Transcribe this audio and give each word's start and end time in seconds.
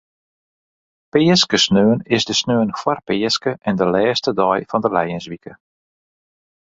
Peaskesaterdei 1.15 1.99
is 2.17 2.25
de 2.29 2.35
saterdei 2.39 2.79
foar 2.81 3.01
Peaske 3.07 3.51
en 3.69 3.73
de 3.81 3.87
lêste 3.93 4.31
dei 4.39 4.59
fan 4.69 4.83
de 4.83 4.89
lijenswike. 4.95 5.53